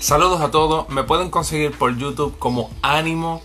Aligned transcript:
Saludos 0.00 0.40
a 0.40 0.50
todos, 0.50 0.88
me 0.88 1.04
pueden 1.04 1.28
conseguir 1.28 1.72
por 1.72 1.94
YouTube 1.94 2.38
como 2.38 2.70
Ánimo 2.80 3.42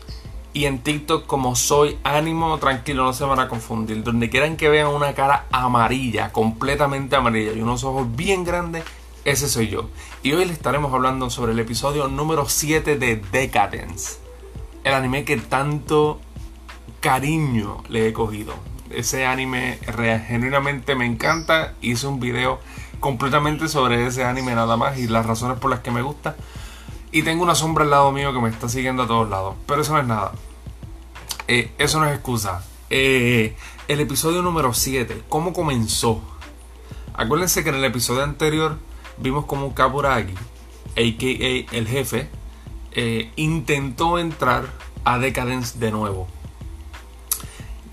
y 0.54 0.68
en 0.68 0.80
TikTok 0.80 1.26
como 1.26 1.54
Soy 1.54 1.98
Ánimo, 2.06 2.58
tranquilo, 2.60 3.04
no 3.04 3.12
se 3.12 3.26
van 3.26 3.42
a 3.42 3.50
confundir. 3.50 4.04
Donde 4.04 4.30
quieran 4.30 4.56
que 4.56 4.70
vean 4.70 4.88
una 4.88 5.14
cara 5.14 5.48
amarilla, 5.52 6.32
completamente 6.32 7.18
amarilla 7.18 7.52
y 7.52 7.60
unos 7.60 7.84
ojos 7.84 8.08
bien 8.16 8.46
grandes, 8.46 8.86
ese 9.26 9.50
soy 9.50 9.68
yo. 9.68 9.90
Y 10.24 10.32
hoy 10.32 10.46
les 10.46 10.54
estaremos 10.54 10.94
hablando 10.94 11.30
sobre 11.30 11.52
el 11.52 11.60
episodio 11.60 12.08
número 12.08 12.48
7 12.48 12.98
de 12.98 13.18
Decadence. 13.18 14.20
El 14.86 14.94
anime 14.94 15.26
que 15.26 15.36
tanto 15.36 16.22
cariño 17.02 17.84
le 17.90 18.08
he 18.08 18.14
cogido. 18.14 18.54
Ese 18.92 19.26
anime 19.26 19.78
genuinamente 20.28 20.96
me 20.96 21.06
encanta. 21.06 21.74
Hice 21.82 22.08
un 22.08 22.22
video 22.22 22.62
completamente 23.06 23.68
sobre 23.68 24.08
ese 24.08 24.24
anime 24.24 24.56
nada 24.56 24.78
más 24.78 24.98
y 24.98 25.08
las 25.08 25.28
razones 25.28 25.60
por 25.60 25.70
las 25.70 25.82
que 25.82 25.92
me 25.92 26.02
gusta. 26.02 26.36
Y 27.12 27.22
tengo 27.22 27.44
una 27.44 27.54
sombra 27.54 27.84
al 27.84 27.92
lado 27.92 28.12
mío 28.12 28.34
que 28.34 28.40
me 28.40 28.50
está 28.50 28.68
siguiendo 28.68 29.04
a 29.04 29.08
todos 29.08 29.30
lados. 29.30 29.54
Pero 29.68 29.84
eso 29.84 29.94
no 29.94 30.00
es 30.00 30.08
nada. 30.08 30.32
Eh, 31.48 31.72
eso 31.78 32.00
no 32.00 32.08
es 32.08 32.16
excusa. 32.16 32.66
Eh, 32.90 33.56
el 33.88 34.00
episodio 34.00 34.42
número 34.42 34.74
7. 34.74 35.22
¿Cómo 35.30 35.54
comenzó? 35.54 36.20
Acuérdense 37.14 37.64
que 37.64 37.70
en 37.70 37.76
el 37.76 37.84
episodio 37.84 38.24
anterior 38.24 38.80
vimos 39.20 39.46
como 39.46 39.76
Kaburagi, 39.76 40.34
a.k.a. 40.34 41.78
el 41.78 41.88
jefe, 41.88 42.28
eh, 42.94 43.32
intentó 43.36 44.18
entrar 44.18 44.66
a 45.04 45.20
Decadence 45.20 45.78
de 45.78 45.92
nuevo. 45.92 46.26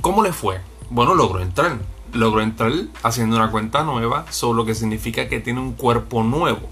¿Cómo 0.01 0.23
le 0.23 0.32
fue? 0.32 0.62
Bueno, 0.88 1.15
logró 1.15 1.42
entrar. 1.42 1.80
Logró 2.12 2.43
entrar 2.43 2.73
haciendo 3.02 3.37
una 3.37 3.51
cuenta 3.51 3.84
nueva, 3.84 4.27
solo 4.30 4.65
que 4.65 4.75
significa 4.75 5.29
que 5.29 5.41
tiene 5.41 5.61
un 5.61 5.73
cuerpo 5.73 6.23
nuevo. 6.23 6.69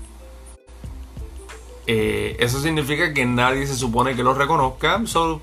Eh, 1.86 2.36
eso 2.38 2.60
significa 2.60 3.12
que 3.12 3.26
nadie 3.26 3.66
se 3.66 3.74
supone 3.74 4.14
que 4.14 4.22
lo 4.22 4.34
reconozca. 4.34 5.00
Solo 5.06 5.40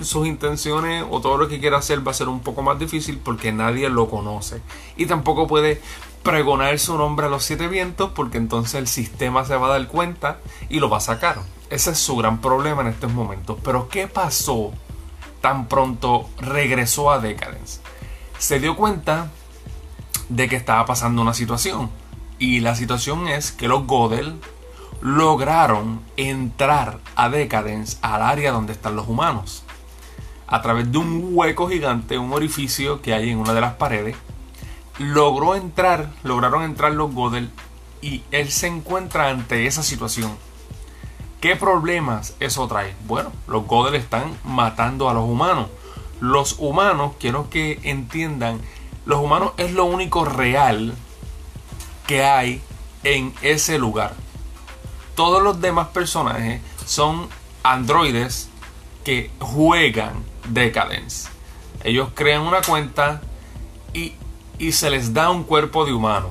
sus 0.00 0.26
intenciones 0.26 1.04
o 1.10 1.20
todo 1.20 1.36
lo 1.36 1.48
que 1.48 1.60
quiera 1.60 1.78
hacer 1.78 2.06
va 2.06 2.12
a 2.12 2.14
ser 2.14 2.28
un 2.28 2.40
poco 2.40 2.62
más 2.62 2.78
difícil 2.78 3.18
porque 3.18 3.52
nadie 3.52 3.88
lo 3.88 4.08
conoce. 4.08 4.60
Y 4.96 5.06
tampoco 5.06 5.46
puede 5.46 5.80
pregonar 6.22 6.78
su 6.78 6.96
nombre 6.96 7.26
a 7.26 7.28
los 7.28 7.44
siete 7.44 7.68
vientos 7.68 8.12
porque 8.14 8.38
entonces 8.38 8.74
el 8.74 8.86
sistema 8.86 9.44
se 9.44 9.56
va 9.56 9.66
a 9.66 9.78
dar 9.78 9.88
cuenta 9.88 10.38
y 10.68 10.80
lo 10.80 10.88
va 10.88 10.98
a 10.98 11.00
sacar. 11.00 11.40
Ese 11.70 11.90
es 11.90 11.98
su 11.98 12.16
gran 12.16 12.40
problema 12.40 12.82
en 12.82 12.88
estos 12.88 13.12
momentos. 13.12 13.58
Pero 13.62 13.88
¿qué 13.88 14.06
pasó 14.08 14.72
tan 15.40 15.68
pronto 15.68 16.28
regresó 16.38 17.10
a 17.10 17.18
Decadence? 17.18 17.80
Se 18.42 18.58
dio 18.58 18.74
cuenta 18.74 19.30
de 20.28 20.48
que 20.48 20.56
estaba 20.56 20.84
pasando 20.84 21.22
una 21.22 21.32
situación. 21.32 21.90
Y 22.40 22.58
la 22.58 22.74
situación 22.74 23.28
es 23.28 23.52
que 23.52 23.68
los 23.68 23.86
Godel 23.86 24.34
lograron 25.00 26.00
entrar 26.16 26.98
a 27.14 27.28
Decadence 27.28 27.98
al 28.02 28.20
área 28.20 28.50
donde 28.50 28.72
están 28.72 28.96
los 28.96 29.06
humanos. 29.06 29.62
A 30.48 30.60
través 30.60 30.90
de 30.90 30.98
un 30.98 31.28
hueco 31.30 31.68
gigante, 31.68 32.18
un 32.18 32.32
orificio 32.32 33.00
que 33.00 33.14
hay 33.14 33.30
en 33.30 33.38
una 33.38 33.54
de 33.54 33.60
las 33.60 33.74
paredes, 33.74 34.16
logró 34.98 35.54
entrar, 35.54 36.10
lograron 36.24 36.64
entrar 36.64 36.90
los 36.90 37.14
Godel 37.14 37.48
y 38.00 38.24
él 38.32 38.50
se 38.50 38.66
encuentra 38.66 39.28
ante 39.28 39.68
esa 39.68 39.84
situación. 39.84 40.36
¿Qué 41.40 41.54
problemas 41.54 42.34
eso 42.40 42.66
trae? 42.66 42.96
Bueno, 43.06 43.30
los 43.46 43.68
Godel 43.68 43.94
están 43.94 44.36
matando 44.42 45.08
a 45.08 45.14
los 45.14 45.28
humanos. 45.28 45.68
Los 46.22 46.54
humanos, 46.60 47.14
quiero 47.18 47.50
que 47.50 47.80
entiendan, 47.82 48.60
los 49.06 49.18
humanos 49.18 49.54
es 49.56 49.72
lo 49.72 49.86
único 49.86 50.24
real 50.24 50.94
que 52.06 52.22
hay 52.22 52.62
en 53.02 53.34
ese 53.42 53.76
lugar. 53.76 54.14
Todos 55.16 55.42
los 55.42 55.60
demás 55.60 55.88
personajes 55.88 56.60
son 56.86 57.26
androides 57.64 58.48
que 59.02 59.32
juegan 59.40 60.24
Decadence. 60.48 61.28
Ellos 61.82 62.10
crean 62.14 62.42
una 62.42 62.62
cuenta 62.62 63.20
y 63.92 64.14
y 64.60 64.70
se 64.70 64.90
les 64.90 65.12
da 65.12 65.28
un 65.28 65.42
cuerpo 65.42 65.84
de 65.84 65.92
humano. 65.92 66.30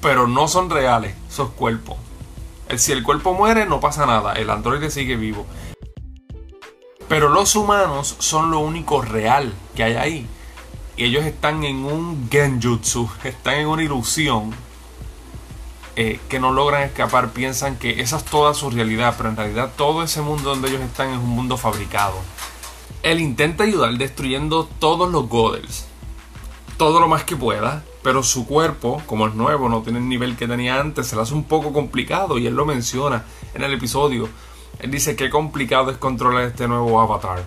Pero 0.00 0.28
no 0.28 0.46
son 0.46 0.70
reales 0.70 1.16
esos 1.28 1.50
cuerpos. 1.50 1.96
Si 2.76 2.92
el 2.92 3.02
cuerpo 3.02 3.34
muere, 3.34 3.66
no 3.66 3.80
pasa 3.80 4.06
nada. 4.06 4.34
El 4.34 4.50
androide 4.50 4.92
sigue 4.92 5.16
vivo. 5.16 5.46
Pero 7.08 7.28
los 7.28 7.54
humanos 7.56 8.16
son 8.18 8.50
lo 8.50 8.58
único 8.58 9.00
real 9.02 9.52
que 9.74 9.84
hay 9.84 9.94
ahí. 9.94 10.26
Y 10.96 11.04
ellos 11.04 11.24
están 11.24 11.64
en 11.64 11.84
un 11.84 12.28
genjutsu, 12.30 13.08
están 13.24 13.54
en 13.54 13.68
una 13.68 13.82
ilusión 13.82 14.54
eh, 15.94 16.20
que 16.28 16.40
no 16.40 16.52
logran 16.52 16.82
escapar. 16.82 17.30
Piensan 17.30 17.76
que 17.76 18.00
esa 18.00 18.16
es 18.16 18.24
toda 18.24 18.54
su 18.54 18.70
realidad, 18.70 19.14
pero 19.16 19.28
en 19.28 19.36
realidad 19.36 19.72
todo 19.76 20.02
ese 20.02 20.22
mundo 20.22 20.50
donde 20.50 20.68
ellos 20.68 20.82
están 20.82 21.10
es 21.10 21.18
un 21.18 21.30
mundo 21.30 21.56
fabricado. 21.56 22.16
Él 23.02 23.20
intenta 23.20 23.64
ayudar 23.64 23.96
destruyendo 23.98 24.68
todos 24.78 25.10
los 25.10 25.28
Godels 25.28 25.86
todo 26.76 27.00
lo 27.00 27.08
más 27.08 27.24
que 27.24 27.36
pueda, 27.36 27.84
pero 28.02 28.22
su 28.22 28.46
cuerpo, 28.46 29.02
como 29.06 29.26
es 29.26 29.34
nuevo, 29.34 29.68
no 29.68 29.82
tiene 29.82 29.98
el 29.98 30.08
nivel 30.08 30.36
que 30.36 30.46
tenía 30.46 30.78
antes, 30.78 31.06
se 31.06 31.16
le 31.16 31.22
hace 31.22 31.34
un 31.34 31.44
poco 31.44 31.72
complicado 31.72 32.38
y 32.38 32.46
él 32.46 32.54
lo 32.54 32.66
menciona 32.66 33.24
en 33.54 33.62
el 33.62 33.72
episodio. 33.72 34.28
Él 34.78 34.90
dice 34.90 35.16
que 35.16 35.30
complicado 35.30 35.90
es 35.90 35.96
controlar 35.96 36.44
este 36.44 36.68
nuevo 36.68 37.00
avatar. 37.00 37.44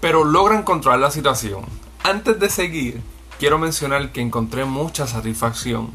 Pero 0.00 0.24
logran 0.24 0.62
controlar 0.62 1.00
la 1.00 1.10
situación. 1.10 1.64
Antes 2.02 2.38
de 2.38 2.50
seguir, 2.50 3.00
quiero 3.38 3.58
mencionar 3.58 4.12
que 4.12 4.20
encontré 4.20 4.64
mucha 4.64 5.06
satisfacción 5.06 5.90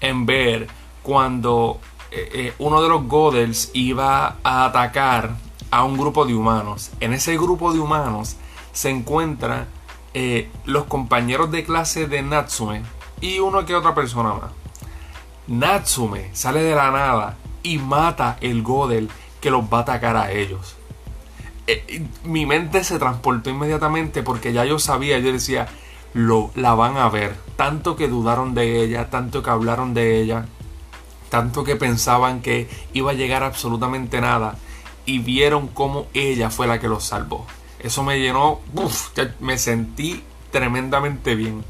en 0.00 0.26
ver 0.26 0.68
cuando 1.02 1.78
eh, 2.10 2.28
eh, 2.32 2.54
uno 2.58 2.82
de 2.82 2.88
los 2.88 3.06
Godels 3.06 3.70
iba 3.74 4.36
a 4.42 4.64
atacar 4.64 5.36
a 5.70 5.84
un 5.84 5.96
grupo 5.96 6.24
de 6.26 6.34
humanos. 6.34 6.90
En 7.00 7.12
ese 7.12 7.36
grupo 7.36 7.72
de 7.72 7.80
humanos 7.80 8.36
se 8.72 8.90
encuentra 8.90 9.66
eh, 10.14 10.50
los 10.64 10.84
compañeros 10.84 11.50
de 11.50 11.64
clase 11.64 12.06
de 12.06 12.22
Natsume 12.22 12.82
y 13.20 13.38
uno 13.38 13.64
que 13.64 13.74
otra 13.74 13.94
persona 13.94 14.34
más. 14.34 14.50
Natsume 15.46 16.30
sale 16.32 16.62
de 16.62 16.74
la 16.74 16.90
nada 16.90 17.36
y 17.62 17.78
mata 17.78 18.36
el 18.40 18.62
Godel 18.62 19.10
que 19.46 19.52
los 19.52 19.72
va 19.72 19.78
a 19.78 19.82
atacar 19.82 20.16
a 20.16 20.32
ellos. 20.32 20.74
Eh, 21.68 22.04
mi 22.24 22.46
mente 22.46 22.82
se 22.82 22.98
transportó 22.98 23.48
inmediatamente 23.48 24.24
porque 24.24 24.52
ya 24.52 24.64
yo 24.64 24.80
sabía, 24.80 25.20
yo 25.20 25.30
decía, 25.30 25.68
lo, 26.14 26.50
la 26.56 26.74
van 26.74 26.96
a 26.96 27.08
ver. 27.08 27.36
Tanto 27.54 27.94
que 27.94 28.08
dudaron 28.08 28.54
de 28.54 28.82
ella, 28.82 29.08
tanto 29.08 29.44
que 29.44 29.50
hablaron 29.50 29.94
de 29.94 30.20
ella, 30.20 30.46
tanto 31.28 31.62
que 31.62 31.76
pensaban 31.76 32.42
que 32.42 32.68
iba 32.92 33.12
a 33.12 33.14
llegar 33.14 33.44
absolutamente 33.44 34.20
nada 34.20 34.58
y 35.04 35.20
vieron 35.20 35.68
cómo 35.68 36.08
ella 36.12 36.50
fue 36.50 36.66
la 36.66 36.80
que 36.80 36.88
los 36.88 37.04
salvó. 37.04 37.46
Eso 37.78 38.02
me 38.02 38.18
llenó, 38.18 38.58
me 39.38 39.58
sentí 39.58 40.24
tremendamente 40.50 41.36
bien. 41.36 41.64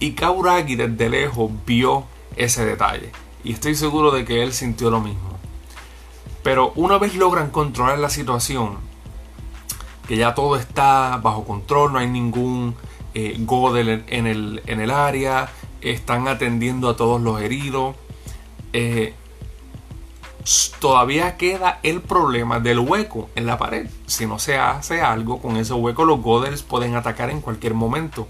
Y 0.00 0.14
Kauragi 0.14 0.74
desde 0.74 1.08
lejos 1.08 1.52
vio 1.64 2.04
ese 2.34 2.64
detalle. 2.64 3.12
Y 3.44 3.52
estoy 3.52 3.76
seguro 3.76 4.10
de 4.10 4.24
que 4.24 4.42
él 4.42 4.52
sintió 4.52 4.90
lo 4.90 5.00
mismo. 5.00 5.31
Pero 6.42 6.72
una 6.74 6.98
vez 6.98 7.14
logran 7.14 7.50
controlar 7.50 7.98
la 7.98 8.10
situación, 8.10 8.78
que 10.08 10.16
ya 10.16 10.34
todo 10.34 10.56
está 10.56 11.18
bajo 11.22 11.44
control, 11.44 11.92
no 11.92 11.98
hay 11.98 12.08
ningún 12.08 12.74
eh, 13.14 13.36
Godel 13.40 14.04
en 14.08 14.26
el, 14.26 14.62
en 14.66 14.80
el 14.80 14.90
área, 14.90 15.48
están 15.80 16.28
atendiendo 16.28 16.88
a 16.88 16.96
todos 16.96 17.20
los 17.20 17.40
heridos. 17.40 17.96
Eh, 18.72 19.14
todavía 20.80 21.36
queda 21.36 21.78
el 21.82 22.00
problema 22.00 22.58
del 22.58 22.80
hueco 22.80 23.30
en 23.36 23.46
la 23.46 23.58
pared. 23.58 23.88
Si 24.06 24.26
no 24.26 24.38
se 24.38 24.58
hace 24.58 25.00
algo 25.00 25.40
con 25.40 25.56
ese 25.56 25.74
hueco, 25.74 26.04
los 26.04 26.20
Godels 26.20 26.62
pueden 26.62 26.96
atacar 26.96 27.30
en 27.30 27.40
cualquier 27.40 27.74
momento 27.74 28.26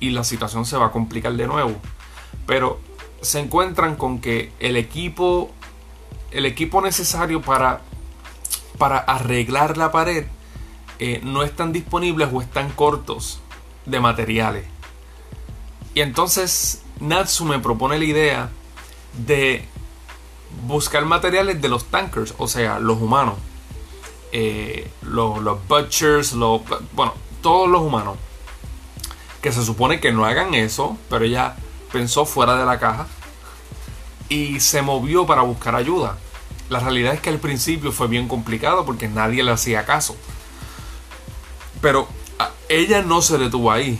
y 0.00 0.10
la 0.10 0.24
situación 0.24 0.66
se 0.66 0.76
va 0.76 0.86
a 0.86 0.92
complicar 0.92 1.32
de 1.32 1.46
nuevo. 1.46 1.74
Pero 2.46 2.78
se 3.20 3.40
encuentran 3.40 3.96
con 3.96 4.20
que 4.20 4.52
el 4.60 4.76
equipo, 4.76 5.50
el 6.34 6.46
equipo 6.46 6.82
necesario 6.82 7.40
para, 7.40 7.80
para 8.76 8.98
arreglar 8.98 9.76
la 9.76 9.92
pared 9.92 10.26
eh, 10.98 11.20
no 11.22 11.42
están 11.42 11.72
disponibles 11.72 12.28
o 12.32 12.42
están 12.42 12.70
cortos 12.70 13.40
de 13.86 14.00
materiales. 14.00 14.64
Y 15.94 16.00
entonces 16.00 16.82
Natsu 17.00 17.44
me 17.44 17.60
propone 17.60 17.98
la 17.98 18.04
idea 18.04 18.50
de 19.26 19.64
buscar 20.66 21.04
materiales 21.04 21.62
de 21.62 21.68
los 21.68 21.84
tankers, 21.84 22.34
o 22.38 22.48
sea, 22.48 22.80
los 22.80 23.00
humanos. 23.00 23.34
Eh, 24.32 24.90
los, 25.02 25.68
butchers, 25.68 26.34
bueno, 26.34 27.14
todos 27.42 27.68
los 27.68 27.80
humanos. 27.80 28.16
Que 29.40 29.52
se 29.52 29.64
supone 29.64 30.00
que 30.00 30.10
no 30.10 30.24
hagan 30.24 30.54
eso, 30.54 30.98
pero 31.08 31.24
ella 31.24 31.54
pensó 31.92 32.24
fuera 32.24 32.56
de 32.56 32.64
la 32.64 32.80
caja 32.80 33.06
y 34.28 34.60
se 34.60 34.82
movió 34.82 35.26
para 35.26 35.42
buscar 35.42 35.74
ayuda. 35.74 36.18
La 36.68 36.80
realidad 36.80 37.14
es 37.14 37.20
que 37.20 37.30
al 37.30 37.38
principio 37.38 37.92
fue 37.92 38.08
bien 38.08 38.28
complicado 38.28 38.84
porque 38.84 39.08
nadie 39.08 39.42
le 39.42 39.52
hacía 39.52 39.84
caso. 39.84 40.16
Pero 41.80 42.08
ella 42.68 43.02
no 43.02 43.20
se 43.22 43.38
detuvo 43.38 43.70
ahí. 43.70 43.98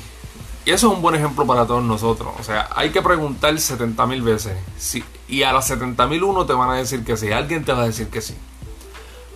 Y 0.64 0.70
eso 0.70 0.88
es 0.88 0.94
un 0.94 1.02
buen 1.02 1.14
ejemplo 1.14 1.46
para 1.46 1.66
todos 1.66 1.84
nosotros. 1.84 2.32
O 2.40 2.42
sea, 2.42 2.70
hay 2.74 2.90
que 2.90 3.02
preguntar 3.02 3.58
70 3.58 4.06
mil 4.06 4.22
veces. 4.22 4.56
Si, 4.78 5.04
y 5.28 5.42
a 5.42 5.52
las 5.52 5.70
70.001 5.70 6.46
te 6.46 6.54
van 6.54 6.70
a 6.70 6.74
decir 6.74 7.04
que 7.04 7.16
sí, 7.16 7.30
alguien 7.32 7.64
te 7.64 7.72
va 7.72 7.82
a 7.82 7.86
decir 7.86 8.08
que 8.08 8.22
sí. 8.22 8.34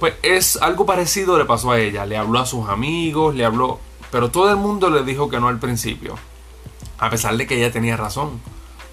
Pues 0.01 0.15
es 0.23 0.57
algo 0.63 0.87
parecido 0.87 1.37
le 1.39 1.45
pasó 1.45 1.73
a 1.73 1.81
ella, 1.81 2.07
le 2.07 2.17
habló 2.17 2.39
a 2.39 2.47
sus 2.47 2.69
amigos, 2.69 3.35
le 3.35 3.45
habló, 3.45 3.81
pero 4.11 4.31
todo 4.31 4.51
el 4.51 4.57
mundo 4.57 4.91
le 4.91 5.03
dijo 5.03 5.29
que 5.29 5.41
no 5.41 5.49
al 5.49 5.59
principio, 5.59 6.15
a 6.99 7.11
pesar 7.11 7.37
de 7.37 7.47
que 7.47 7.57
ella 7.57 7.73
tenía 7.73 7.97
razón. 7.97 8.41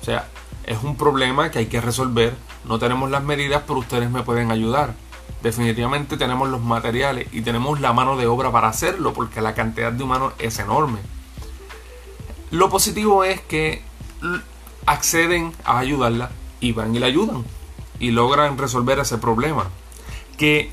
O 0.02 0.06
sea, 0.06 0.28
es 0.66 0.84
un 0.84 0.96
problema 0.98 1.52
que 1.52 1.60
hay 1.60 1.66
que 1.68 1.82
resolver, 1.82 2.36
no 2.66 2.80
tenemos 2.80 3.12
las 3.12 3.24
medidas, 3.24 3.64
pero 3.68 3.80
ustedes 3.80 4.10
me 4.10 4.24
pueden 4.24 4.52
ayudar. 4.52 4.96
Definitivamente 5.44 6.18
tenemos 6.18 6.50
los 6.50 6.62
materiales 6.62 7.28
y 7.32 7.42
tenemos 7.42 7.80
la 7.80 7.94
mano 7.94 8.18
de 8.18 8.26
obra 8.26 8.52
para 8.52 8.68
hacerlo, 8.68 9.14
porque 9.14 9.42
la 9.42 9.54
cantidad 9.54 9.92
de 9.92 10.04
humanos 10.04 10.34
es 10.40 10.58
enorme. 10.60 11.00
Lo 12.52 12.70
positivo 12.70 13.24
es 13.24 13.42
que 13.42 13.84
acceden 14.86 15.54
a 15.64 15.80
ayudarla 15.80 16.32
y 16.60 16.72
van 16.72 16.96
y 16.96 17.00
la 17.00 17.08
ayudan 17.08 17.44
y 18.00 18.12
logran 18.12 18.58
resolver 18.58 19.00
ese 19.00 19.18
problema. 19.18 19.70
Que 20.38 20.72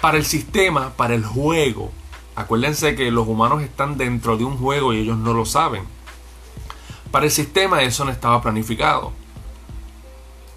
para 0.00 0.18
el 0.18 0.26
sistema, 0.26 0.90
para 0.90 1.14
el 1.14 1.24
juego, 1.24 1.90
acuérdense 2.36 2.94
que 2.94 3.10
los 3.10 3.26
humanos 3.26 3.62
están 3.62 3.96
dentro 3.96 4.36
de 4.36 4.44
un 4.44 4.56
juego 4.58 4.92
y 4.92 4.98
ellos 4.98 5.16
no 5.16 5.32
lo 5.32 5.44
saben. 5.44 5.84
Para 7.14 7.26
el 7.26 7.30
sistema 7.30 7.80
eso 7.84 8.04
no 8.04 8.10
estaba 8.10 8.42
planificado. 8.42 9.12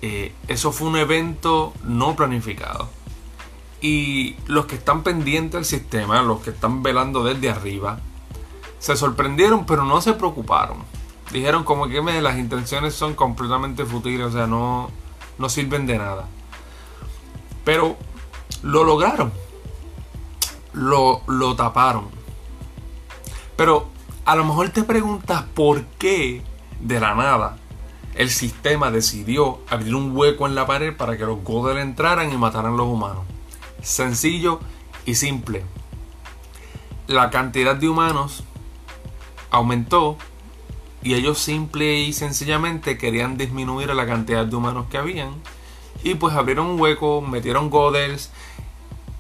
Eh, 0.02 0.34
eso 0.48 0.72
fue 0.72 0.88
un 0.88 0.98
evento 0.98 1.72
no 1.84 2.16
planificado. 2.16 2.90
Y 3.80 4.38
los 4.48 4.66
que 4.66 4.74
están 4.74 5.04
pendientes 5.04 5.52
del 5.54 5.66
sistema, 5.66 6.20
los 6.24 6.42
que 6.42 6.50
están 6.50 6.82
velando 6.82 7.24
desde 7.24 7.52
arriba, 7.52 8.00
se 8.80 8.98
sorprendieron 8.98 9.68
pero 9.68 9.86
no 9.86 10.02
se 10.02 10.14
preocuparon 10.14 10.80
dijeron 11.32 11.64
como 11.64 11.88
que 11.88 12.02
las 12.02 12.40
intenciones 12.40 12.96
son 12.96 13.14
completamente 13.14 13.86
futiles, 13.86 14.26
o 14.26 14.32
sea, 14.32 14.48
no, 14.48 14.90
no 15.38 15.50
sirven 15.50 15.86
de 15.86 16.00
nada. 16.00 16.26
Pero 17.66 17.98
lo 18.64 18.84
lograron. 18.84 19.32
Lo, 20.74 21.22
lo 21.28 21.56
taparon. 21.56 22.08
Pero 23.56 23.96
a 24.28 24.36
lo 24.36 24.44
mejor 24.44 24.70
te 24.70 24.84
preguntas 24.84 25.44
por 25.56 25.86
qué 25.98 26.42
de 26.82 27.00
la 27.00 27.16
nada 27.16 27.56
el 28.16 28.30
sistema 28.30 28.92
decidió 28.92 29.60
abrir 29.70 29.96
un 29.96 30.16
hueco 30.18 30.46
en 30.46 30.54
la 30.54 30.68
pared 30.68 30.94
para 30.94 31.18
que 31.18 31.26
los 31.26 31.42
Godel 31.46 31.78
entraran 31.78 32.34
y 32.34 32.36
mataran 32.36 32.74
a 32.74 32.76
los 32.76 32.88
humanos. 32.88 33.24
Sencillo 33.82 34.60
y 35.06 35.16
simple. 35.16 35.64
La 37.08 37.30
cantidad 37.30 37.74
de 37.74 37.88
humanos 37.88 38.44
aumentó 39.50 40.18
y 41.02 41.14
ellos 41.14 41.40
simple 41.40 42.02
y 42.02 42.12
sencillamente 42.12 42.98
querían 42.98 43.38
disminuir 43.38 43.96
la 43.96 44.06
cantidad 44.06 44.46
de 44.46 44.56
humanos 44.58 44.88
que 44.90 44.98
habían 44.98 45.36
y 46.04 46.16
pues 46.16 46.36
abrieron 46.36 46.66
un 46.66 46.82
hueco, 46.82 47.22
metieron 47.22 47.70
godels 47.70 48.32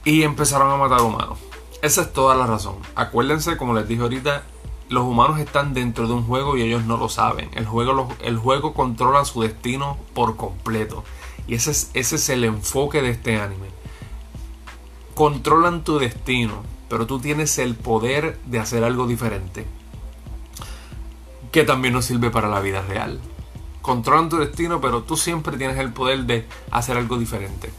y 0.03 0.23
empezaron 0.23 0.69
a 0.69 0.75
matar 0.75 0.99
humanos. 0.99 1.39
Esa 1.81 2.01
es 2.01 2.11
toda 2.11 2.35
la 2.35 2.45
razón. 2.45 2.75
Acuérdense, 2.95 3.55
como 3.55 3.73
les 3.73 3.87
dije 3.87 4.01
ahorita, 4.01 4.43
los 4.89 5.03
humanos 5.03 5.39
están 5.39 5.73
dentro 5.73 6.07
de 6.07 6.13
un 6.13 6.23
juego 6.23 6.57
y 6.57 6.61
ellos 6.61 6.85
no 6.85 6.97
lo 6.97 7.09
saben. 7.09 7.49
El 7.53 7.65
juego, 7.65 8.09
el 8.21 8.37
juego 8.37 8.73
controla 8.73 9.25
su 9.25 9.41
destino 9.41 9.97
por 10.13 10.35
completo. 10.35 11.03
Y 11.47 11.55
ese 11.55 11.71
es, 11.71 11.91
ese 11.93 12.15
es 12.15 12.29
el 12.29 12.43
enfoque 12.43 13.01
de 13.01 13.09
este 13.09 13.39
anime. 13.39 13.67
Controlan 15.15 15.83
tu 15.83 15.99
destino, 15.99 16.63
pero 16.89 17.07
tú 17.07 17.19
tienes 17.19 17.57
el 17.57 17.75
poder 17.75 18.39
de 18.45 18.59
hacer 18.59 18.83
algo 18.83 19.07
diferente 19.07 19.65
que 21.51 21.63
también 21.63 21.93
nos 21.93 22.05
sirve 22.05 22.29
para 22.29 22.49
la 22.49 22.59
vida 22.59 22.81
real. 22.81 23.19
Controlan 23.81 24.29
tu 24.29 24.37
destino, 24.37 24.81
pero 24.81 25.03
tú 25.03 25.17
siempre 25.17 25.57
tienes 25.57 25.77
el 25.77 25.91
poder 25.93 26.25
de 26.25 26.45
hacer 26.71 26.97
algo 26.97 27.17
diferente. 27.17 27.71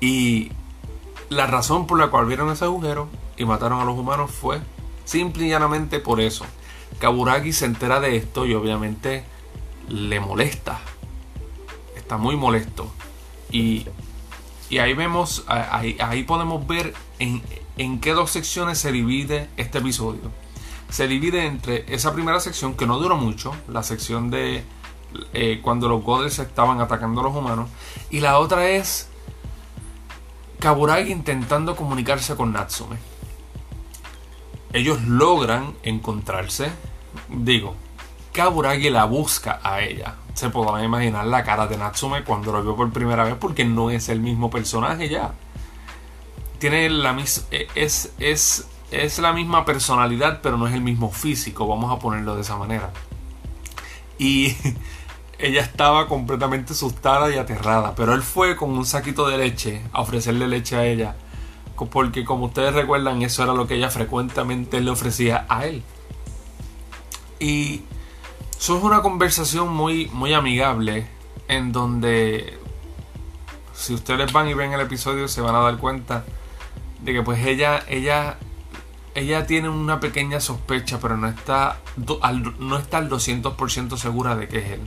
Y 0.00 0.52
la 1.28 1.46
razón 1.46 1.86
por 1.86 1.98
la 1.98 2.08
cual 2.08 2.26
vieron 2.26 2.50
ese 2.50 2.64
agujero 2.64 3.08
y 3.36 3.44
mataron 3.44 3.80
a 3.80 3.84
los 3.84 3.98
humanos 3.98 4.30
fue 4.30 4.60
simple 5.10 5.46
y 5.46 5.50
llanamente 5.50 5.98
por 5.98 6.20
eso. 6.20 6.44
Kaburagi 7.00 7.52
se 7.52 7.66
entera 7.66 7.98
de 8.00 8.16
esto 8.16 8.46
y 8.46 8.54
obviamente 8.54 9.24
le 9.88 10.20
molesta. 10.20 10.80
Está 11.96 12.16
muy 12.16 12.36
molesto. 12.36 12.92
Y, 13.50 13.86
y 14.68 14.78
ahí 14.78 14.94
vemos, 14.94 15.44
ahí, 15.48 15.96
ahí 16.00 16.22
podemos 16.22 16.66
ver 16.66 16.94
en, 17.18 17.42
en 17.76 18.00
qué 18.00 18.12
dos 18.12 18.30
secciones 18.30 18.78
se 18.78 18.92
divide 18.92 19.48
este 19.56 19.78
episodio 19.78 20.30
se 20.90 21.06
divide 21.06 21.46
entre 21.46 21.84
esa 21.94 22.12
primera 22.12 22.40
sección 22.40 22.74
que 22.74 22.84
no 22.84 22.98
duró 22.98 23.16
mucho, 23.16 23.54
la 23.68 23.84
sección 23.84 24.28
de 24.28 24.64
eh, 25.32 25.60
cuando 25.62 25.88
los 25.88 26.02
Godels 26.02 26.38
estaban 26.40 26.80
atacando 26.80 27.20
a 27.20 27.24
los 27.24 27.34
humanos, 27.34 27.70
y 28.10 28.20
la 28.20 28.38
otra 28.38 28.68
es 28.68 29.08
Kaburagi 30.58 31.12
intentando 31.12 31.76
comunicarse 31.76 32.34
con 32.34 32.52
Natsume. 32.52 32.96
Ellos 34.72 35.02
logran 35.02 35.74
encontrarse, 35.82 36.70
digo, 37.28 37.74
Kaburagi 38.32 38.90
la 38.90 39.04
busca 39.04 39.60
a 39.62 39.80
ella. 39.82 40.14
Se 40.34 40.50
podrán 40.50 40.84
imaginar 40.84 41.26
la 41.26 41.42
cara 41.42 41.66
de 41.66 41.76
Natsume 41.76 42.22
cuando 42.22 42.52
lo 42.52 42.62
vio 42.62 42.76
por 42.76 42.92
primera 42.92 43.24
vez 43.24 43.34
porque 43.34 43.64
no 43.64 43.90
es 43.90 44.08
el 44.08 44.20
mismo 44.20 44.50
personaje 44.50 45.08
ya. 45.08 45.32
Tiene 46.58 46.88
la 46.88 47.12
misma... 47.12 47.44
E, 47.50 47.66
es, 47.74 48.12
es 48.18 48.68
es 48.90 49.18
la 49.18 49.32
misma 49.32 49.64
personalidad, 49.64 50.40
pero 50.42 50.56
no 50.56 50.66
es 50.66 50.74
el 50.74 50.80
mismo 50.80 51.10
físico, 51.10 51.66
vamos 51.66 51.92
a 51.92 51.98
ponerlo 51.98 52.34
de 52.34 52.42
esa 52.42 52.56
manera. 52.56 52.90
Y 54.18 54.56
ella 55.38 55.62
estaba 55.62 56.08
completamente 56.08 56.72
asustada 56.72 57.30
y 57.30 57.38
aterrada, 57.38 57.94
pero 57.94 58.14
él 58.14 58.22
fue 58.22 58.56
con 58.56 58.70
un 58.70 58.84
saquito 58.84 59.28
de 59.28 59.38
leche 59.38 59.82
a 59.92 60.00
ofrecerle 60.00 60.48
leche 60.48 60.76
a 60.76 60.84
ella, 60.84 61.16
porque 61.88 62.24
como 62.24 62.46
ustedes 62.46 62.74
recuerdan, 62.74 63.22
eso 63.22 63.42
era 63.42 63.54
lo 63.54 63.66
que 63.66 63.76
ella 63.76 63.90
frecuentemente 63.90 64.80
le 64.80 64.90
ofrecía 64.90 65.46
a 65.48 65.66
él. 65.66 65.82
Y 67.38 67.82
eso 68.58 68.76
es 68.76 68.84
una 68.84 69.02
conversación 69.02 69.72
muy, 69.72 70.06
muy 70.12 70.34
amigable, 70.34 71.06
en 71.48 71.72
donde 71.72 72.58
si 73.74 73.94
ustedes 73.94 74.32
van 74.32 74.48
y 74.48 74.54
ven 74.54 74.72
el 74.72 74.80
episodio 74.80 75.26
se 75.26 75.40
van 75.40 75.54
a 75.54 75.60
dar 75.60 75.78
cuenta 75.78 76.24
de 77.00 77.14
que 77.14 77.22
pues 77.22 77.46
ella, 77.46 77.82
ella 77.88 78.36
ella 79.14 79.46
tiene 79.46 79.68
una 79.68 80.00
pequeña 80.00 80.40
sospecha, 80.40 80.98
pero 81.00 81.16
no 81.16 81.28
está, 81.28 81.78
no 82.58 82.76
está 82.78 82.98
al 82.98 83.10
200% 83.10 83.96
segura 83.96 84.36
de 84.36 84.48
que 84.48 84.58
es 84.58 84.70
él. 84.72 84.80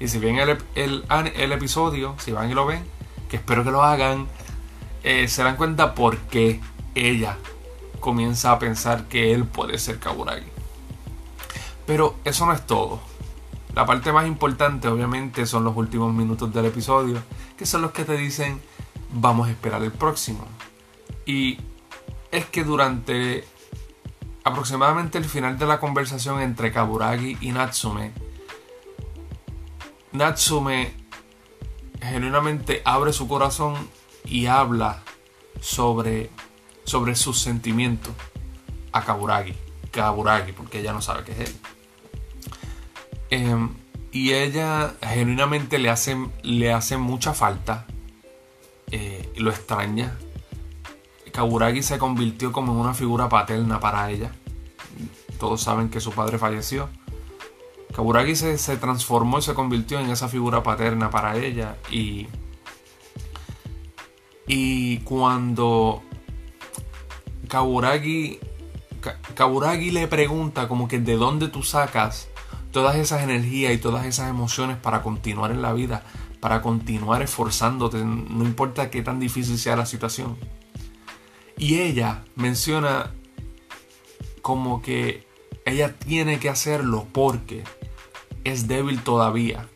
Y 0.00 0.08
si 0.08 0.18
ven 0.18 0.38
el, 0.38 0.58
el, 0.74 1.52
episodio, 1.52 2.14
si 2.18 2.32
van 2.32 2.50
y 2.50 2.54
lo 2.54 2.66
ven, 2.66 2.84
que 3.28 3.36
espero 3.36 3.64
que 3.64 3.70
lo 3.70 3.82
hagan, 3.82 4.28
eh, 5.04 5.28
se 5.28 5.42
dan 5.42 5.56
cuenta 5.56 5.94
por 5.94 6.16
qué 6.16 6.60
ella 6.94 7.36
comienza 8.00 8.52
a 8.52 8.58
pensar 8.58 9.04
que 9.04 9.32
él 9.32 9.44
puede 9.44 9.78
ser 9.78 9.98
Kaburagi. 9.98 10.48
Pero 11.86 12.16
eso 12.24 12.46
no 12.46 12.52
es 12.52 12.66
todo. 12.66 13.00
La 13.74 13.84
parte 13.84 14.12
más 14.12 14.26
importante 14.26 14.88
obviamente 14.88 15.46
son 15.46 15.64
los 15.64 15.76
últimos 15.76 16.12
minutos 16.14 16.52
del 16.54 16.66
episodio, 16.66 17.22
que 17.56 17.66
son 17.66 17.82
los 17.82 17.92
que 17.92 18.04
te 18.04 18.16
dicen 18.16 18.60
vamos 19.12 19.48
a 19.48 19.50
esperar 19.50 19.82
el 19.82 19.92
próximo. 19.92 20.46
Y 21.26 21.58
es 22.30 22.46
que 22.46 22.64
durante 22.64 23.44
aproximadamente 24.42 25.18
el 25.18 25.24
final 25.24 25.58
de 25.58 25.66
la 25.66 25.80
conversación 25.80 26.40
entre 26.40 26.72
Kaburagi 26.72 27.36
y 27.40 27.52
Natsume, 27.52 28.12
Natsume 30.12 30.94
genuinamente 32.00 32.80
abre 32.84 33.12
su 33.12 33.28
corazón 33.28 33.74
y 34.24 34.46
habla 34.46 35.02
sobre, 35.60 36.30
sobre 36.84 37.14
sus 37.14 37.40
sentimientos 37.40 38.12
a 38.92 39.04
Kaburagi. 39.04 39.54
Kaburagi, 39.90 40.52
porque 40.52 40.80
ella 40.80 40.92
no 40.92 41.02
sabe 41.02 41.24
qué 41.24 41.32
es 41.32 41.38
él. 41.50 41.56
Em, 43.30 43.70
y 44.12 44.32
ella 44.32 44.94
genuinamente 45.02 45.78
le 45.78 45.90
hace, 45.90 46.16
le 46.42 46.72
hace 46.72 46.96
mucha 46.96 47.34
falta. 47.34 47.86
Eh, 48.90 49.32
lo 49.36 49.50
extraña. 49.50 50.16
Kaburagi 51.32 51.82
se 51.82 51.98
convirtió 51.98 52.52
como 52.52 52.72
en 52.72 52.78
una 52.78 52.94
figura 52.94 53.28
paterna 53.28 53.80
para 53.80 54.10
ella. 54.10 54.30
Todos 55.38 55.62
saben 55.62 55.88
que 55.90 56.00
su 56.00 56.12
padre 56.12 56.38
falleció. 56.38 56.88
Kaburagi 57.94 58.36
se, 58.36 58.76
transformó 58.76 59.38
y 59.38 59.42
se 59.42 59.54
convirtió 59.54 60.00
en 60.00 60.10
esa 60.10 60.28
figura 60.28 60.62
paterna 60.62 61.10
para 61.10 61.36
ella. 61.36 61.76
Y, 61.90 62.28
y 64.46 64.98
cuando 64.98 66.02
Kaburagi, 67.48 68.38
Kaburagi 69.34 69.90
le 69.90 70.08
pregunta 70.08 70.68
como 70.68 70.88
que 70.88 70.98
de 70.98 71.16
dónde 71.16 71.48
tú 71.48 71.62
sacas 71.62 72.28
todas 72.70 72.96
esas 72.96 73.22
energías 73.22 73.72
y 73.72 73.78
todas 73.78 74.04
esas 74.06 74.28
emociones 74.28 74.76
para 74.76 75.02
continuar 75.02 75.50
en 75.50 75.62
la 75.62 75.72
vida, 75.72 76.02
para 76.40 76.60
continuar 76.60 77.22
esforzándote, 77.22 78.04
no 78.04 78.44
importa 78.44 78.90
qué 78.90 79.02
tan 79.02 79.20
difícil 79.20 79.58
sea 79.58 79.76
la 79.76 79.86
situación. 79.86 80.36
Y 81.56 81.78
ella 81.78 82.24
menciona 82.34 83.12
como 84.42 84.82
que 84.82 85.26
ella 85.64 85.94
tiene 85.94 86.38
que 86.38 86.50
hacerlo 86.50 87.06
porque 87.12 87.64
es 88.42 88.66
débil 88.66 89.02
todavía. 89.02 89.68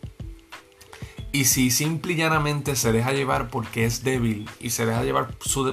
Y 1.33 1.45
si 1.45 1.71
simple 1.71 2.15
y 2.15 2.17
llanamente 2.17 2.75
se 2.75 2.93
deja 2.93 3.13
llevar 3.13 3.49
porque 3.49 3.85
es 3.85 4.03
débil 4.03 4.49
y 4.61 4.71
se 4.71 4.87
deja 4.87 5.05
llevar 5.05 5.29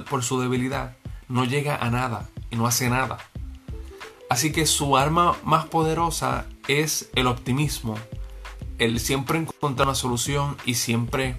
por 0.08 0.22
su 0.22 0.40
debilidad, 0.40 0.96
no 1.28 1.44
llega 1.44 1.76
a 1.76 1.90
nada 1.90 2.28
y 2.50 2.56
no 2.56 2.66
hace 2.66 2.90
nada. 2.90 3.18
Así 4.28 4.52
que 4.52 4.66
su 4.66 4.96
arma 4.96 5.36
más 5.44 5.66
poderosa 5.66 6.46
es 6.68 7.10
el 7.14 7.26
optimismo, 7.26 7.96
el 8.78 8.98
siempre 9.00 9.38
encontrar 9.38 9.88
una 9.88 9.94
solución 9.94 10.56
y 10.64 10.74
siempre 10.74 11.36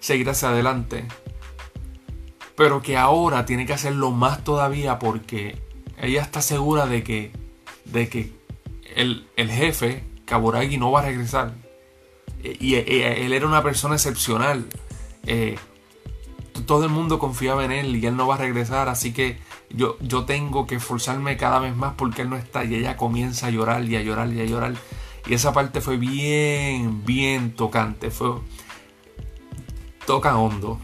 seguir 0.00 0.30
hacia 0.30 0.50
adelante. 0.50 1.06
Pero 2.56 2.82
que 2.82 2.96
ahora 2.96 3.46
tiene 3.46 3.66
que 3.66 3.72
hacerlo 3.72 4.12
más 4.12 4.44
todavía 4.44 4.98
porque 5.00 5.60
ella 5.98 6.22
está 6.22 6.40
segura 6.40 6.86
de 6.86 7.02
que, 7.02 7.32
de 7.84 8.08
que 8.08 8.32
el, 8.94 9.26
jefe, 9.36 10.04
Kaburagi, 10.24 10.78
no 10.78 10.92
va 10.92 11.00
a 11.00 11.06
regresar. 11.06 11.54
Y, 12.60 12.74
él 12.74 13.32
era 13.32 13.46
una 13.46 13.62
persona 13.62 13.94
excepcional. 13.94 14.66
Eh, 15.26 15.56
todo 16.66 16.84
el 16.84 16.90
mundo 16.90 17.18
confiaba 17.18 17.64
en 17.64 17.72
él 17.72 17.96
y 17.96 18.06
él 18.06 18.16
no 18.16 18.26
va 18.26 18.36
a 18.36 18.38
regresar, 18.38 18.88
así 18.88 19.12
que 19.12 19.38
yo, 19.70 19.96
yo 20.00 20.24
tengo 20.24 20.66
que 20.66 20.76
esforzarme 20.76 21.36
cada 21.36 21.58
vez 21.58 21.74
más 21.74 21.94
porque 21.94 22.22
él 22.22 22.30
no 22.30 22.36
está. 22.36 22.64
Y 22.64 22.74
ella 22.74 22.96
comienza 22.96 23.48
a 23.48 23.50
llorar 23.50 23.84
y 23.84 23.96
a 23.96 24.02
llorar 24.02 24.32
y 24.32 24.40
a 24.40 24.44
llorar. 24.44 24.74
Y 25.26 25.34
esa 25.34 25.52
parte 25.52 25.80
fue 25.80 25.96
bien, 25.96 27.04
bien 27.04 27.54
tocante. 27.54 28.10
Fue. 28.10 28.34
Toca 30.06 30.36
hondo. 30.36 30.78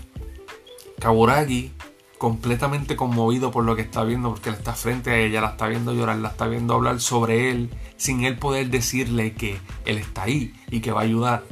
Kaburagi, 0.98 1.72
completamente 2.20 2.94
conmovido 2.94 3.50
por 3.50 3.64
lo 3.64 3.74
que 3.74 3.82
está 3.82 4.04
viendo, 4.04 4.30
porque 4.30 4.50
él 4.50 4.54
está 4.54 4.74
frente 4.74 5.10
a 5.10 5.18
ella, 5.18 5.40
la 5.40 5.48
está 5.48 5.66
viendo 5.66 5.92
llorar, 5.92 6.18
la 6.18 6.28
está 6.28 6.46
viendo 6.46 6.74
hablar 6.74 7.00
sobre 7.00 7.50
él, 7.50 7.70
sin 7.96 8.24
él 8.24 8.38
poder 8.38 8.70
decirle 8.70 9.32
que 9.32 9.58
él 9.86 9.98
está 9.98 10.24
ahí 10.24 10.52
y 10.70 10.80
que 10.80 10.92
va 10.92 11.00
a 11.00 11.04
ayudar 11.04 11.44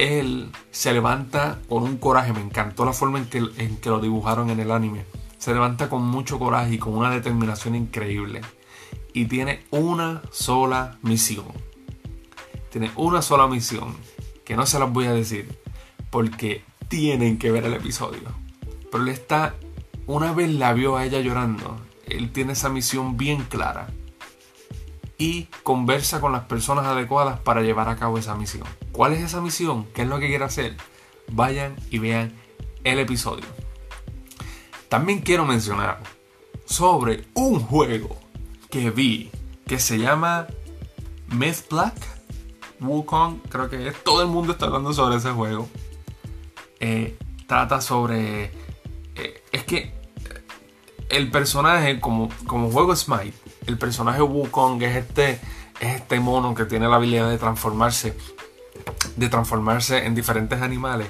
él 0.00 0.50
se 0.70 0.92
levanta 0.92 1.60
con 1.68 1.82
un 1.82 1.98
coraje. 1.98 2.32
Me 2.32 2.40
encantó 2.40 2.84
la 2.84 2.92
forma 2.92 3.18
en 3.18 3.26
que, 3.26 3.38
en 3.38 3.76
que 3.76 3.90
lo 3.90 4.00
dibujaron 4.00 4.50
en 4.50 4.58
el 4.60 4.70
anime. 4.70 5.04
Se 5.38 5.52
levanta 5.52 5.90
con 5.90 6.02
mucho 6.02 6.38
coraje 6.38 6.74
y 6.74 6.78
con 6.78 6.96
una 6.96 7.10
determinación 7.10 7.74
increíble. 7.74 8.40
Y 9.12 9.26
tiene 9.26 9.64
una 9.70 10.22
sola 10.30 10.98
misión. 11.02 11.46
Tiene 12.70 12.90
una 12.96 13.20
sola 13.20 13.46
misión. 13.46 13.94
Que 14.44 14.56
no 14.56 14.64
se 14.64 14.78
las 14.78 14.90
voy 14.90 15.06
a 15.06 15.12
decir. 15.12 15.58
Porque 16.10 16.64
tienen 16.88 17.38
que 17.38 17.50
ver 17.50 17.66
el 17.66 17.74
episodio. 17.74 18.39
Pero 18.90 19.04
él 19.04 19.10
está. 19.10 19.54
Una 20.06 20.32
vez 20.32 20.50
la 20.50 20.72
vio 20.72 20.96
a 20.96 21.04
ella 21.04 21.20
llorando. 21.20 21.80
Él 22.06 22.32
tiene 22.32 22.54
esa 22.54 22.68
misión 22.68 23.16
bien 23.16 23.44
clara. 23.44 23.88
Y 25.18 25.44
conversa 25.62 26.20
con 26.20 26.32
las 26.32 26.44
personas 26.44 26.86
adecuadas 26.86 27.38
para 27.40 27.62
llevar 27.62 27.88
a 27.88 27.96
cabo 27.96 28.18
esa 28.18 28.34
misión. 28.34 28.66
¿Cuál 28.92 29.12
es 29.12 29.20
esa 29.20 29.40
misión? 29.40 29.86
¿Qué 29.94 30.02
es 30.02 30.08
lo 30.08 30.18
que 30.18 30.28
quiere 30.28 30.44
hacer? 30.44 30.76
Vayan 31.30 31.76
y 31.90 31.98
vean 31.98 32.32
el 32.84 32.98
episodio. 32.98 33.44
También 34.88 35.20
quiero 35.20 35.44
mencionar 35.44 36.00
sobre 36.64 37.26
un 37.34 37.60
juego 37.60 38.16
que 38.70 38.90
vi 38.90 39.30
que 39.66 39.78
se 39.78 39.98
llama 39.98 40.46
Myth 41.28 41.68
Black. 41.70 41.94
Wukong, 42.80 43.40
creo 43.48 43.68
que 43.68 43.92
todo 43.92 44.22
el 44.22 44.28
mundo 44.28 44.52
está 44.52 44.66
hablando 44.66 44.92
sobre 44.92 45.16
ese 45.16 45.30
juego. 45.30 45.68
Eh, 46.80 47.16
trata 47.46 47.80
sobre. 47.80 48.52
Que 49.70 49.94
el 51.10 51.30
personaje, 51.30 52.00
como, 52.00 52.28
como 52.48 52.72
juego 52.72 52.96
Smite, 52.96 53.34
el 53.66 53.78
personaje 53.78 54.20
Wukong 54.20 54.82
es 54.82 54.96
este, 54.96 55.40
es 55.80 55.96
este 55.96 56.18
mono 56.18 56.56
que 56.56 56.64
tiene 56.64 56.88
la 56.88 56.96
habilidad 56.96 57.30
de 57.30 57.38
transformarse 57.38 58.16
de 59.16 59.28
transformarse 59.28 60.06
en 60.06 60.14
diferentes 60.14 60.60
animales. 60.60 61.08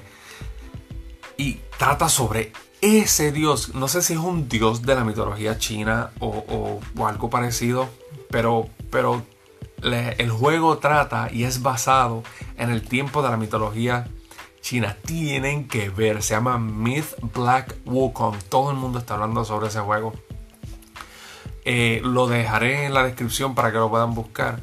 Y 1.37 1.61
trata 1.79 2.09
sobre 2.09 2.52
ese 2.81 3.33
dios. 3.33 3.75
No 3.75 3.88
sé 3.88 4.02
si 4.02 4.14
es 4.14 4.19
un 4.19 4.49
dios 4.49 4.83
de 4.83 4.95
la 4.95 5.05
mitología 5.05 5.59
china 5.59 6.11
o, 6.21 6.81
algo 7.05 7.31
parecido. 7.31 7.88
Pero, 8.31 8.69
pero 8.90 9.23
el 9.83 10.31
juego 10.31 10.79
trata 10.79 11.29
y 11.33 11.45
es 11.45 11.62
basado 11.62 12.23
en 12.59 12.71
el 12.71 12.83
tiempo 12.83 13.23
de 13.23 13.31
la 13.31 13.37
mitología 13.37 14.09
china. 14.61 14.97
Tienen 15.05 15.69
que 15.69 15.90
ver. 15.90 16.23
Se 16.23 16.35
llama 16.35 16.59
Myth 16.59 17.14
Black 17.35 17.76
Wukong. 17.85 18.38
Todo 18.49 18.71
el 18.71 18.76
mundo 18.76 18.99
está 18.99 19.14
hablando 19.14 19.45
sobre 19.45 19.69
ese 19.69 19.81
juego. 19.81 20.12
Eh, 21.64 22.00
lo 22.05 22.26
dejaré 22.26 22.87
en 22.87 22.95
la 22.95 23.05
descripción 23.05 23.55
para 23.55 23.71
que 23.73 23.79
lo 23.79 23.90
puedan 23.90 24.14
buscar. 24.14 24.61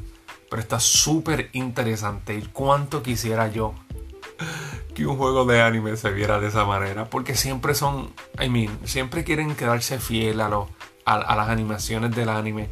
Pero 0.50 0.62
está 0.62 0.80
súper 0.80 1.50
interesante. 1.52 2.34
Y 2.34 2.42
cuánto 2.42 3.02
quisiera 3.02 3.48
yo 3.48 3.74
que 4.94 5.06
un 5.06 5.16
juego 5.16 5.44
de 5.44 5.60
anime 5.60 5.96
se 5.96 6.10
viera 6.10 6.40
de 6.40 6.48
esa 6.48 6.64
manera. 6.64 7.04
Porque 7.06 7.34
siempre 7.34 7.74
son, 7.74 8.12
I 8.40 8.48
mean, 8.48 8.78
siempre 8.84 9.24
quieren 9.24 9.54
quedarse 9.54 9.98
fiel 9.98 10.40
a, 10.40 10.50
a, 11.04 11.36
las 11.36 11.48
animaciones 11.48 12.14
del 12.14 12.28
anime. 12.28 12.70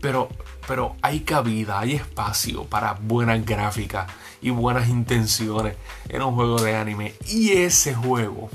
Pero, 0.00 0.28
pero 0.68 0.94
hay 1.02 1.20
cabida, 1.20 1.80
hay 1.80 1.94
espacio 1.94 2.64
para 2.64 2.92
buenas 2.92 3.44
gráficas 3.44 4.06
y 4.40 4.50
buenas 4.50 4.88
intenciones 4.88 5.76
en 6.08 6.22
un 6.22 6.34
juego 6.34 6.60
de 6.60 6.76
anime. 6.76 7.14
Y 7.26 7.52
ese 7.52 7.94
juego, 7.94 8.50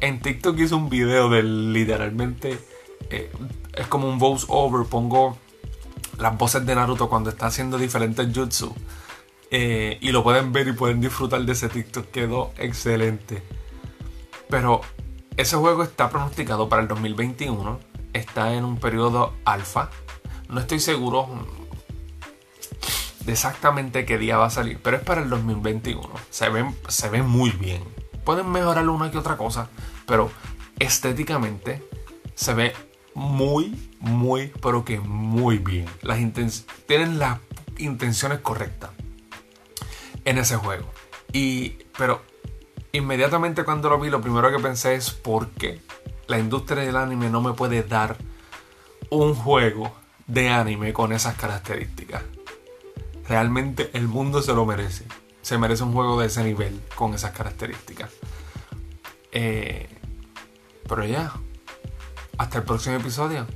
en 0.00 0.20
TikTok 0.20 0.58
hice 0.58 0.74
un 0.74 0.88
video 0.88 1.28
de 1.28 1.42
literalmente, 1.42 2.58
eh, 3.10 3.30
es 3.74 3.86
como 3.86 4.08
un 4.08 4.18
voice 4.18 4.46
over, 4.48 4.86
pongo 4.86 5.36
las 6.18 6.36
voces 6.36 6.64
de 6.64 6.74
Naruto 6.74 7.08
cuando 7.08 7.30
está 7.30 7.46
haciendo 7.46 7.78
diferentes 7.78 8.28
jutsu. 8.34 8.74
Eh, 9.50 9.98
y 10.00 10.12
lo 10.12 10.22
pueden 10.22 10.50
ver 10.52 10.68
y 10.68 10.72
pueden 10.72 11.00
disfrutar 11.00 11.42
de 11.42 11.52
ese 11.52 11.68
TikTok. 11.68 12.10
Quedó 12.10 12.52
excelente. 12.56 13.42
Pero 14.48 14.80
ese 15.36 15.56
juego 15.56 15.82
está 15.82 16.08
pronosticado 16.10 16.68
para 16.68 16.82
el 16.82 16.88
2021. 16.88 17.78
Está 18.12 18.54
en 18.54 18.64
un 18.64 18.78
periodo 18.78 19.34
alfa. 19.44 19.90
No 20.48 20.60
estoy 20.60 20.80
seguro 20.80 21.28
de 23.24 23.32
exactamente 23.32 24.04
qué 24.04 24.18
día 24.18 24.36
va 24.36 24.46
a 24.46 24.50
salir. 24.50 24.80
Pero 24.82 24.96
es 24.96 25.02
para 25.02 25.22
el 25.22 25.30
2021. 25.30 26.02
Se 26.30 26.48
ve, 26.48 26.64
se 26.88 27.22
muy 27.22 27.50
bien. 27.50 27.82
Pueden 28.24 28.50
mejorar 28.50 28.88
una 28.88 29.10
que 29.10 29.18
otra 29.18 29.36
cosa. 29.36 29.68
Pero 30.06 30.30
estéticamente 30.78 31.82
se 32.34 32.54
ve 32.54 32.72
muy, 33.14 33.90
muy, 34.00 34.52
pero 34.60 34.84
que 34.84 35.00
muy 35.00 35.58
bien. 35.58 35.86
Tienen 36.86 37.18
las 37.18 37.38
intenciones 37.78 38.40
correctas 38.40 38.90
en 40.24 40.38
ese 40.38 40.56
juego. 40.56 40.90
Y, 41.32 41.78
pero 41.96 42.22
inmediatamente 42.92 43.64
cuando 43.64 43.88
lo 43.90 43.98
vi, 43.98 44.10
lo 44.10 44.20
primero 44.20 44.50
que 44.50 44.62
pensé 44.62 44.94
es 44.94 45.10
por 45.10 45.48
qué 45.50 45.80
la 46.26 46.38
industria 46.38 46.84
del 46.84 46.96
anime 46.96 47.30
no 47.30 47.40
me 47.40 47.52
puede 47.52 47.82
dar 47.82 48.16
un 49.10 49.34
juego 49.34 49.92
de 50.26 50.48
anime 50.48 50.92
con 50.92 51.12
esas 51.12 51.34
características. 51.34 52.22
Realmente 53.28 53.90
el 53.94 54.08
mundo 54.08 54.42
se 54.42 54.54
lo 54.54 54.66
merece. 54.66 55.04
Se 55.42 55.58
merece 55.58 55.82
un 55.82 55.92
juego 55.92 56.20
de 56.20 56.26
ese 56.26 56.44
nivel 56.44 56.80
con 56.94 57.14
esas 57.14 57.32
características. 57.32 58.10
Eh, 59.32 59.88
pero 60.88 61.04
ya, 61.04 61.32
hasta 62.38 62.58
el 62.58 62.64
próximo 62.64 62.96
episodio. 62.96 63.46